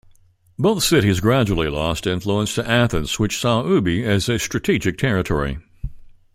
[0.57, 5.59] Both cities gradually lost influence to Athens, which saw Euboea as a strategic territory.